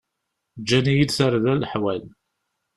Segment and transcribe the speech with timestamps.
[0.61, 2.03] Ǧǧan-iyi-d tarda leḥwal.